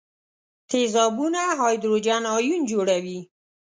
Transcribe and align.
تیزابونه 0.69 1.41
هایدروجن 1.59 2.23
ایون 2.35 2.61
جوړوي. 2.71 3.19